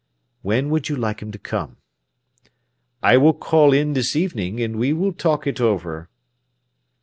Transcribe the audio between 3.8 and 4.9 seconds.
this evening, and